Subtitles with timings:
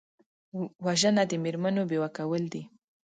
[0.85, 2.63] وژنه د مېرمنو بیوه کول دي